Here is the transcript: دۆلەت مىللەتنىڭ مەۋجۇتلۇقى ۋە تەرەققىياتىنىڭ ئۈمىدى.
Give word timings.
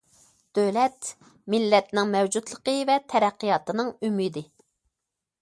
دۆلەت 0.59 1.09
مىللەتنىڭ 1.55 2.09
مەۋجۇتلۇقى 2.15 2.75
ۋە 2.93 2.97
تەرەققىياتىنىڭ 3.15 3.93
ئۈمىدى. 4.09 4.47